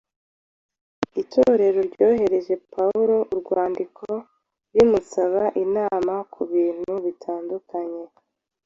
Itorero 1.21 1.79
ryoherereje 1.91 2.53
Pawulo 2.73 3.15
urwandiko 3.33 4.05
rimusaba 4.73 5.43
inama 5.63 6.13
ku 6.33 6.41
bintu 6.51 6.91
binyuranye 7.03 8.05